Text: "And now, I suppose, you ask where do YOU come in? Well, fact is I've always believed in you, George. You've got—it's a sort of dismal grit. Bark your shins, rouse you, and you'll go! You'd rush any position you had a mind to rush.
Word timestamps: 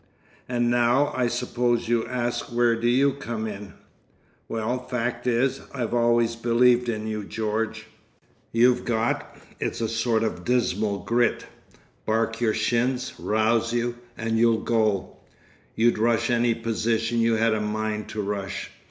"And 0.49 0.71
now, 0.71 1.13
I 1.15 1.27
suppose, 1.27 1.87
you 1.87 2.07
ask 2.07 2.47
where 2.47 2.75
do 2.75 2.87
YOU 2.87 3.13
come 3.13 3.45
in? 3.45 3.75
Well, 4.49 4.79
fact 4.79 5.27
is 5.27 5.61
I've 5.75 5.93
always 5.93 6.35
believed 6.35 6.89
in 6.89 7.05
you, 7.05 7.23
George. 7.23 7.85
You've 8.51 8.83
got—it's 8.83 9.79
a 9.79 9.87
sort 9.87 10.23
of 10.23 10.43
dismal 10.43 11.03
grit. 11.03 11.45
Bark 12.03 12.41
your 12.41 12.55
shins, 12.55 13.13
rouse 13.19 13.73
you, 13.73 13.93
and 14.17 14.39
you'll 14.39 14.61
go! 14.61 15.17
You'd 15.75 15.99
rush 15.99 16.31
any 16.31 16.55
position 16.55 17.19
you 17.19 17.35
had 17.35 17.53
a 17.53 17.61
mind 17.61 18.09
to 18.09 18.23
rush. 18.23 18.71